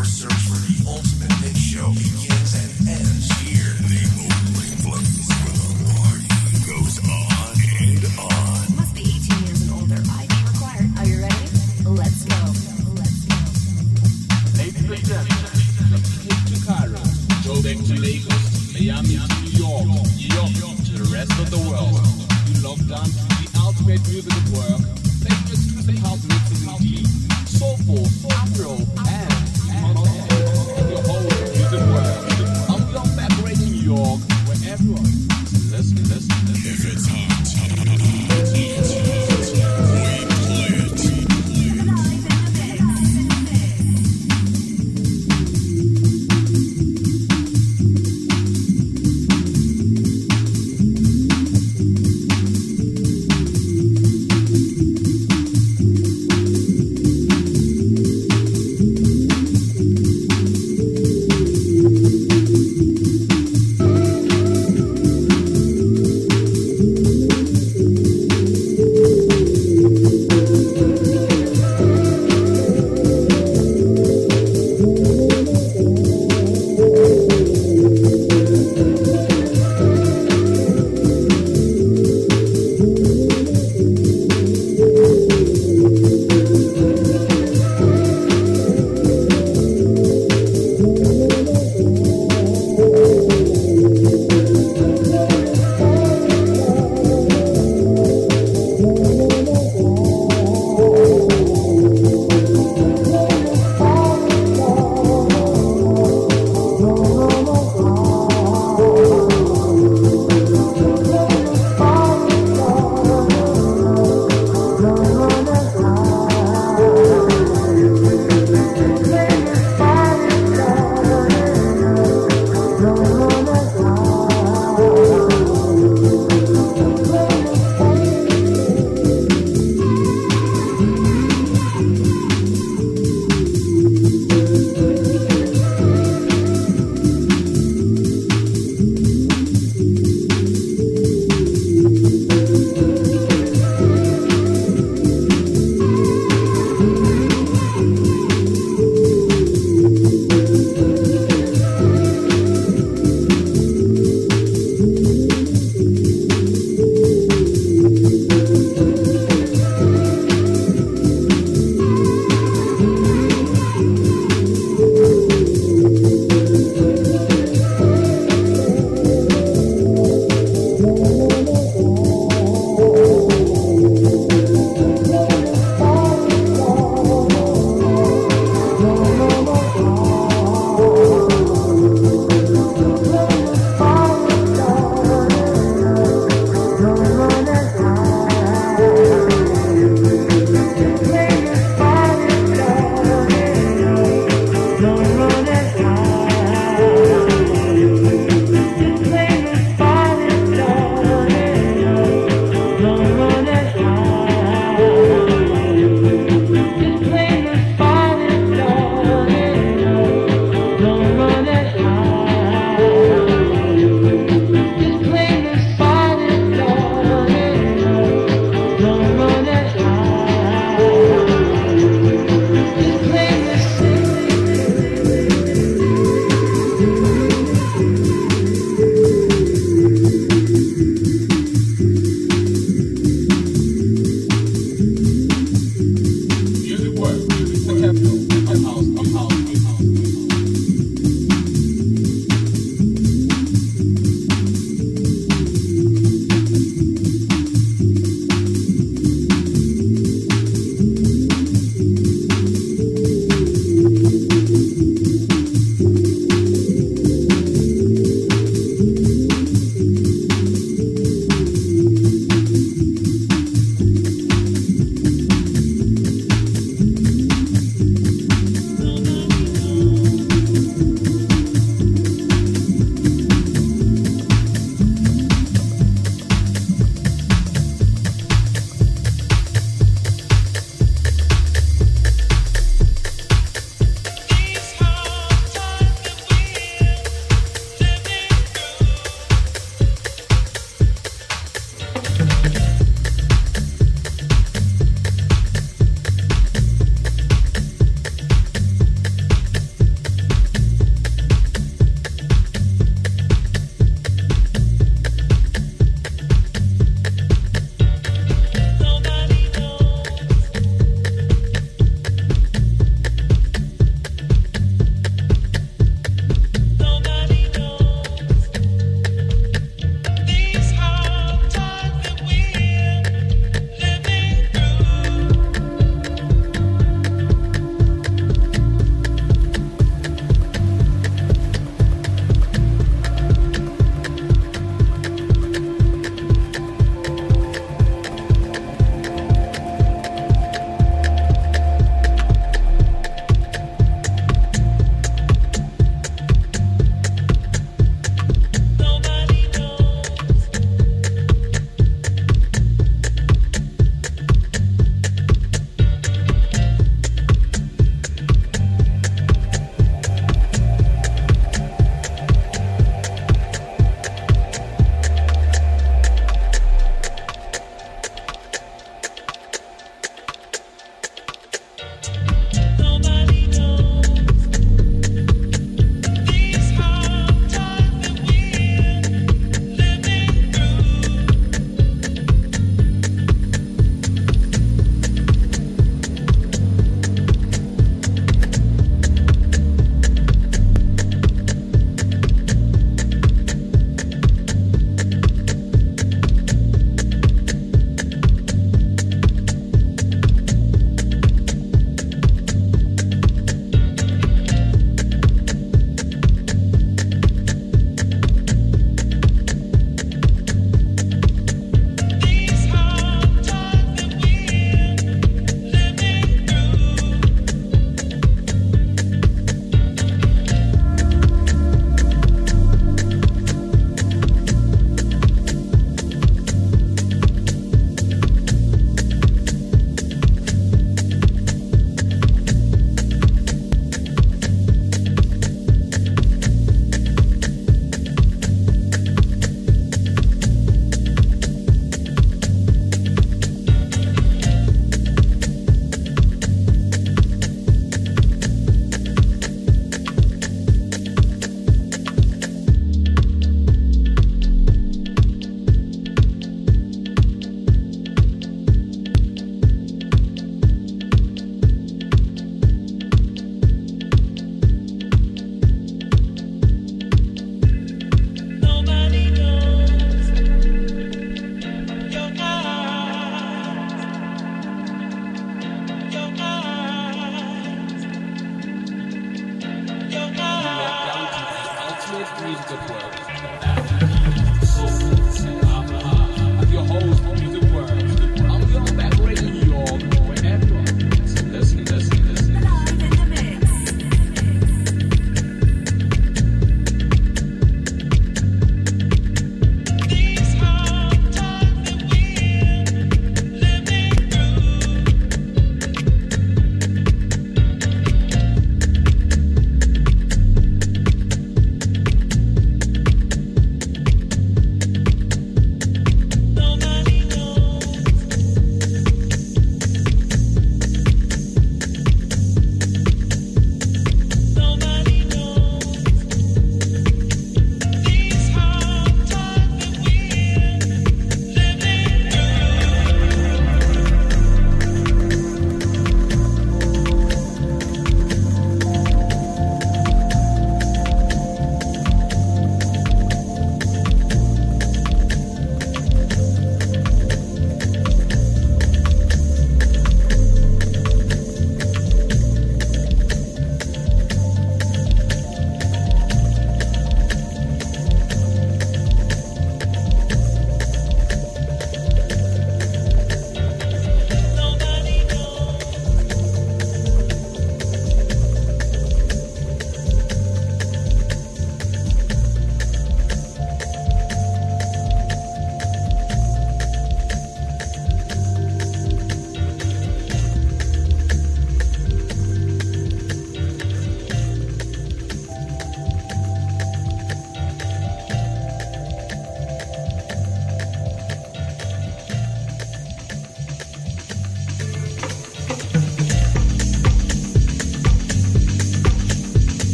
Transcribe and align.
Your 0.00 0.06
search 0.06 0.32
for 0.32 0.56
the 0.56 0.88
ultimate 0.88 1.28
big 1.42 1.54
show 1.54 1.90
begins 1.90 2.54
and 2.54 2.88
ends. 2.88 3.09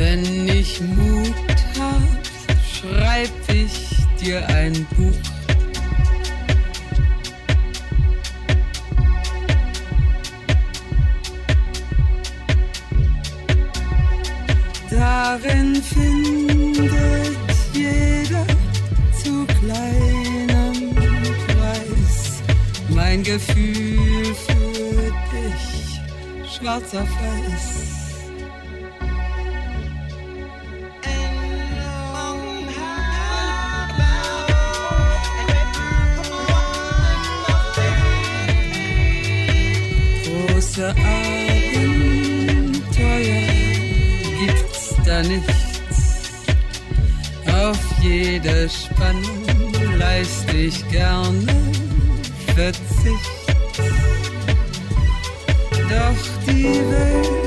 Wenn 0.00 0.48
ich 0.48 0.80
Mut 0.80 1.34
hab, 1.78 2.00
schreib 2.74 3.28
ich 3.52 3.98
dir 4.18 4.40
ein 4.48 4.72
Buch. 4.96 5.12
Darin 14.88 15.82
findet 15.82 17.36
jeder 17.74 18.46
zu 19.22 19.44
kleinem 19.60 20.94
Preis 21.46 22.42
mein 22.88 23.22
Gefühl 23.22 24.34
für 24.46 25.12
dich, 25.30 26.56
schwarzer 26.56 27.04
Fleiß. 27.04 27.89
Große 40.80 40.94
Abenteuer 41.76 42.64
gibt's 44.46 44.94
da 45.04 45.22
nichts. 45.22 46.30
Auf 47.46 47.78
jede 48.00 48.66
Spannung 48.70 49.44
leist 49.98 50.50
ich 50.54 50.88
gerne 50.88 51.46
Verzicht. 52.54 53.30
Doch 55.90 56.22
die 56.46 56.64
Welt 56.64 57.39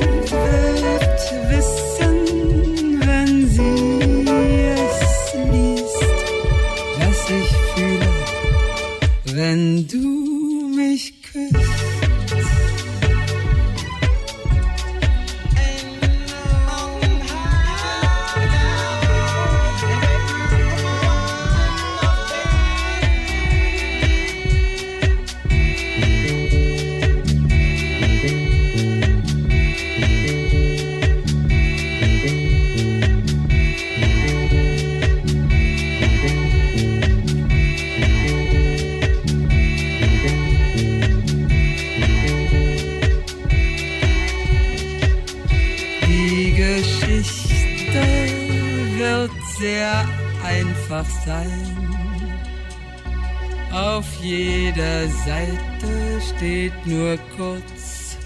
jeder 54.54 55.08
Seite 55.26 56.22
steht 56.36 56.86
nur 56.86 57.18
kurz, 57.36 58.18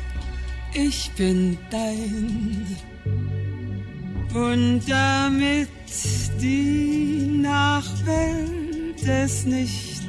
ich 0.74 1.10
bin 1.18 1.58
dein. 1.72 2.66
Und 4.34 4.82
damit 4.88 5.70
die 6.42 7.40
Nachwelt 7.42 9.02
es 9.08 9.46
nicht 9.46 10.02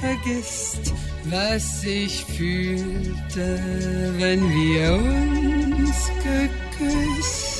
vergisst, 0.00 0.92
was 1.24 1.84
ich 1.84 2.24
fühlte, 2.24 3.60
wenn 4.18 4.42
wir 4.50 4.94
uns 4.94 6.10
geküsst. 6.24 7.57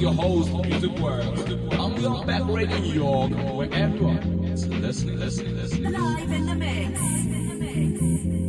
Your 0.00 0.12
host, 0.12 0.50
Music 0.66 0.90
World. 0.98 1.38
I'm 1.72 1.96
your 1.96 2.24
back 2.24 2.42
in 2.70 2.82
New 2.82 2.92
York, 2.92 3.30
where 3.54 3.72
everyone 3.72 4.18
is 4.44 4.66
listening, 4.66 5.18
listening. 5.18 5.92
Live 5.92 6.32
in 6.32 6.46
the 6.46 6.54
mix. 6.54 8.45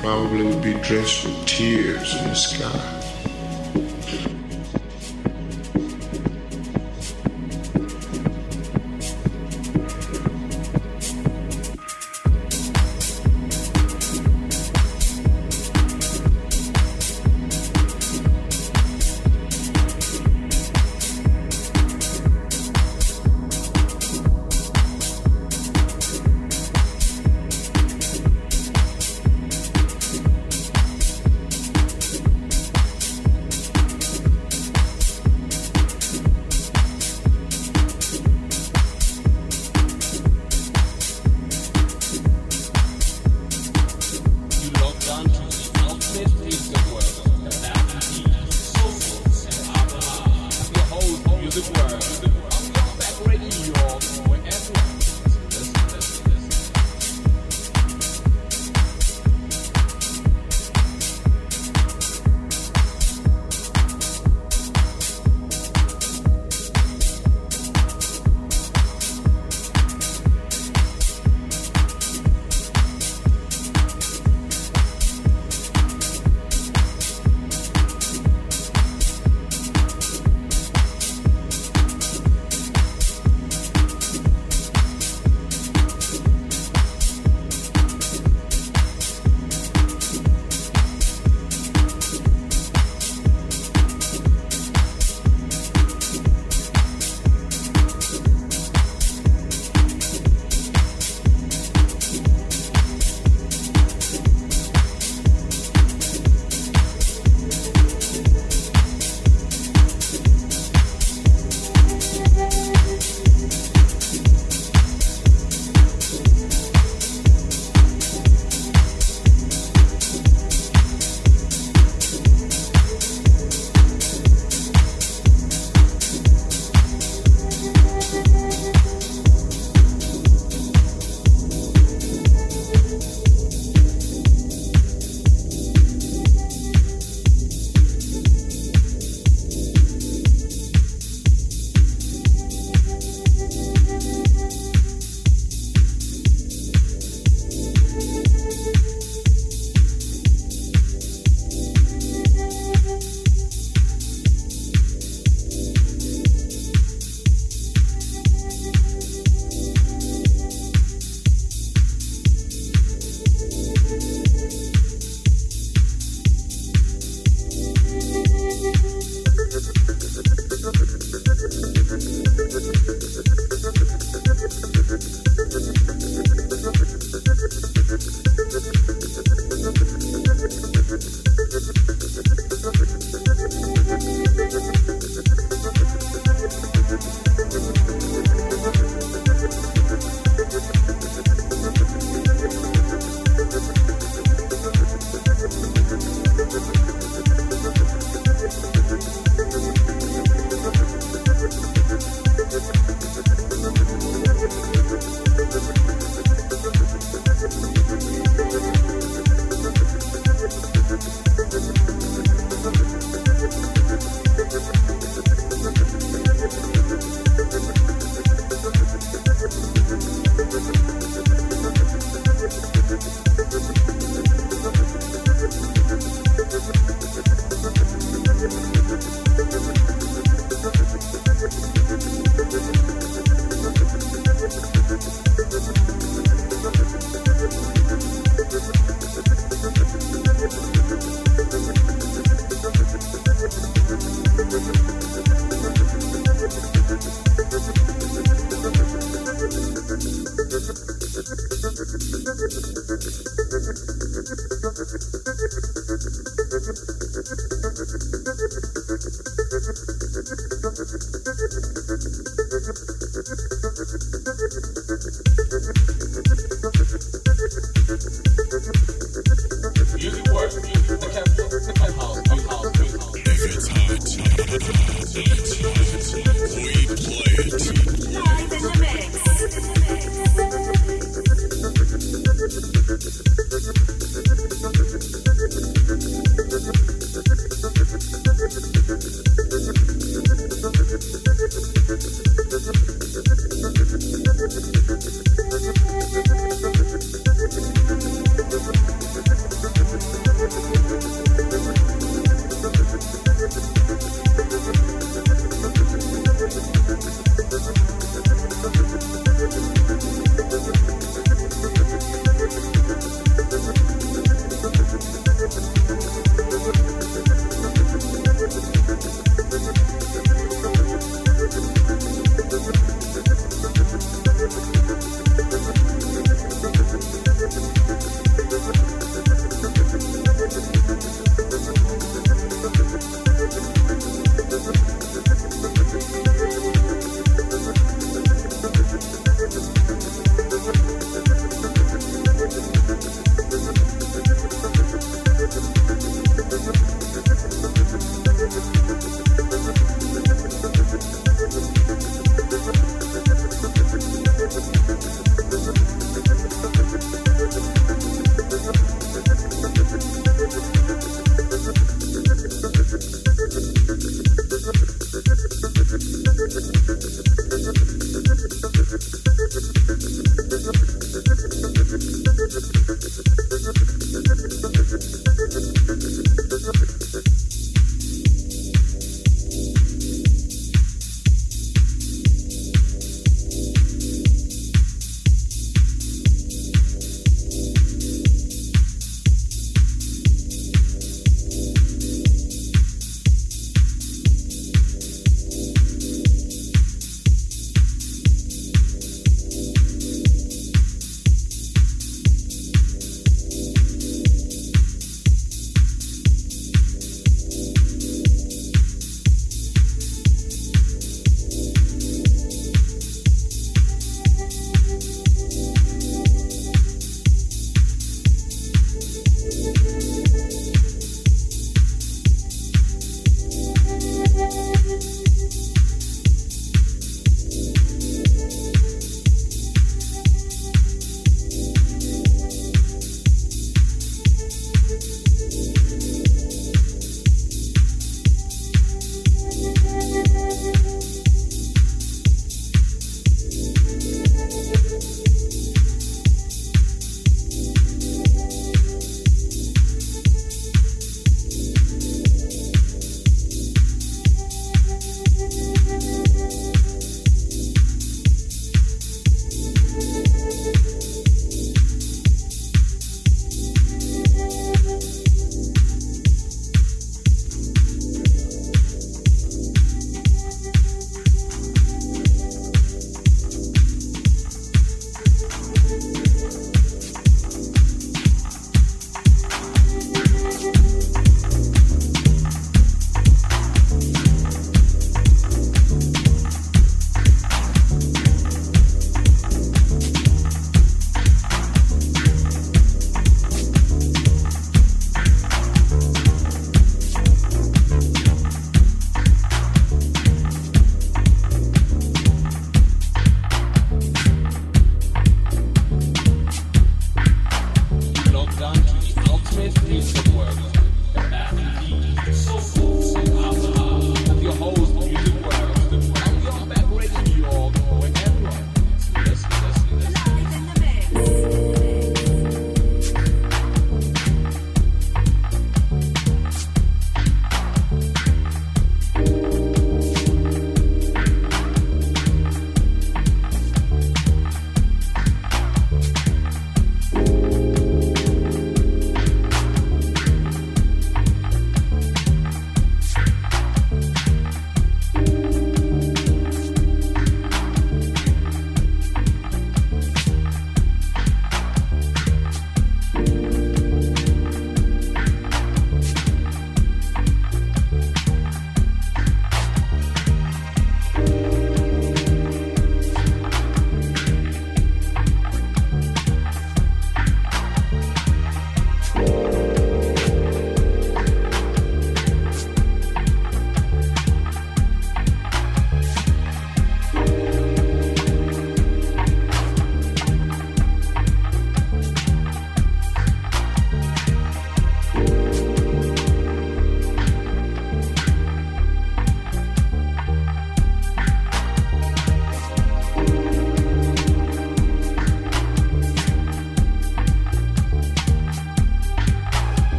Probably 0.00 0.44
would 0.44 0.62
be 0.62 0.72
drenched 0.80 1.26
with 1.26 1.46
tears 1.46 2.16
in 2.16 2.28
the 2.28 2.34
sky. 2.34 2.99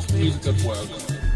soft 0.00 0.14
musical 0.14 0.68
work. 0.68 0.88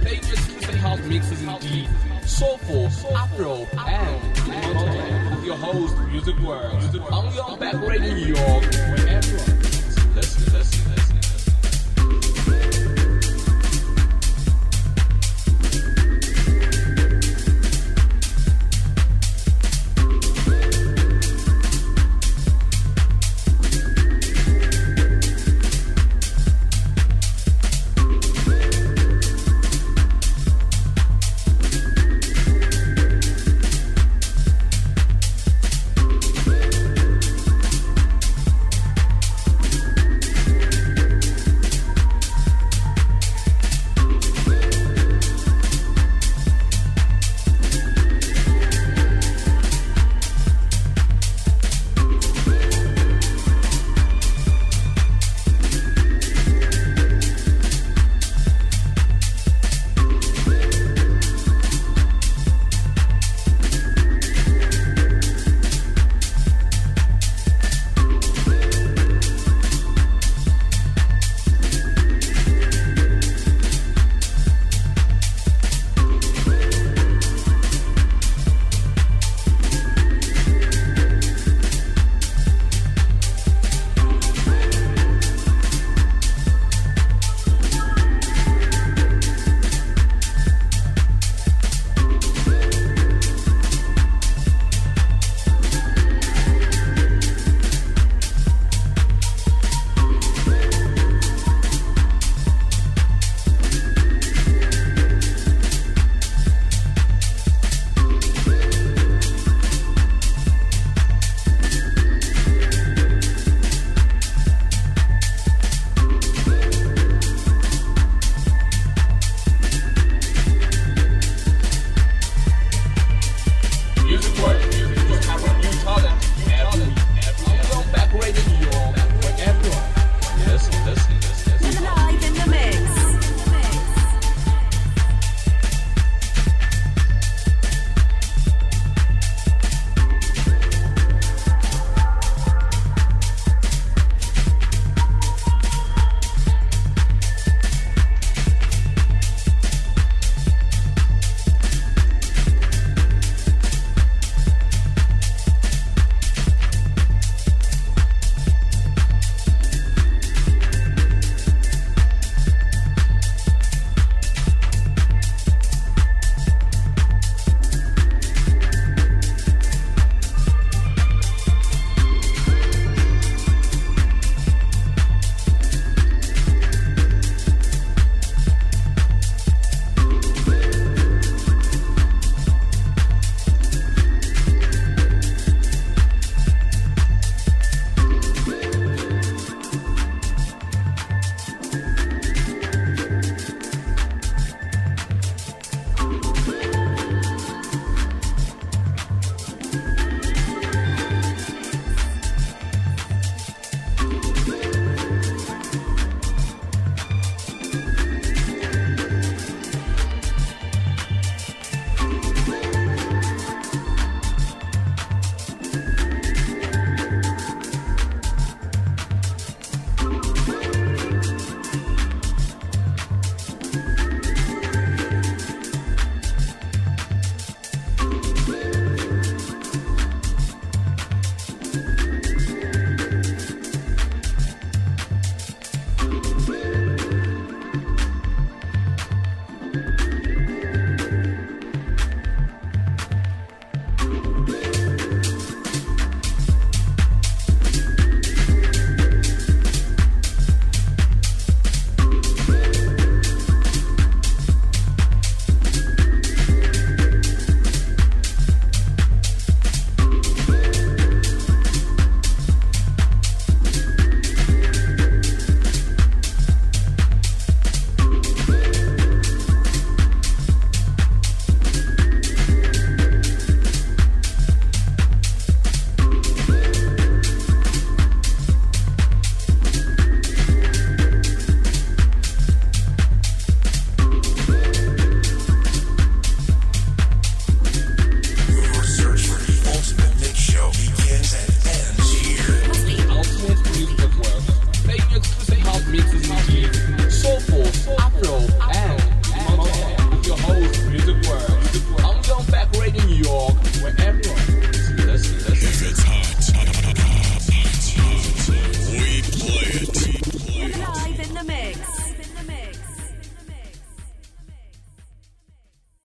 Famous 0.03 0.49
music 0.49 0.75
house 0.77 1.01
mixes 1.01 1.43
indeed. 1.43 1.89
Soulful, 2.25 2.87
Afro, 3.15 3.67
and 3.79 5.45
your 5.45 5.57
host, 5.57 5.97
Music 6.11 6.39
World. 6.39 6.83
Only 7.11 7.39
on 7.39 7.59
Back 7.59 7.75
Radio 7.87 8.15
New 8.15 8.35
York. 8.35 9.62